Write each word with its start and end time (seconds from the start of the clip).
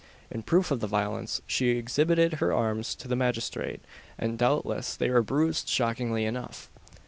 In 0.31 0.41
proof 0.41 0.71
of 0.71 0.79
the 0.79 0.87
violence, 0.87 1.41
she 1.45 1.67
exhibited 1.77 2.33
her 2.41 2.51
arms 2.51 2.95
to 2.95 3.07
the 3.07 3.15
magistrate, 3.15 3.81
and 4.17 4.35
doubtless 4.35 4.95
they 4.95 5.11
were 5.11 5.21
bruised 5.21 5.69
shockingly 5.69 6.25
enough. 6.25 6.71